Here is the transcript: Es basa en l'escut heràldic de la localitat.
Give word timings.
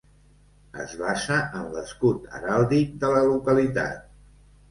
Es 0.83 0.93
basa 1.01 1.35
en 1.59 1.67
l'escut 1.75 2.25
heràldic 2.39 2.97
de 3.05 3.13
la 3.17 3.23
localitat. 3.35 4.11